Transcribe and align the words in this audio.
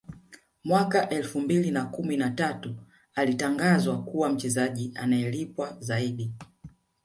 Mwaka 0.63 1.09
elfu 1.09 1.39
mbili 1.41 1.71
na 1.71 1.85
kumi 1.85 2.17
na 2.17 2.29
tatu 2.29 2.75
alitangazwa 3.15 4.03
kuwa 4.03 4.29
mchezaji 4.29 4.91
anayelipwa 4.95 5.77
zaidi 5.79 6.33